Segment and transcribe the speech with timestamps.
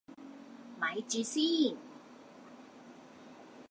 [0.79, 1.77] 咪住先